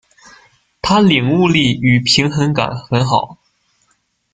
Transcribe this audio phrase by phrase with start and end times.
[0.81, 3.37] 他領悟力與平衡感很好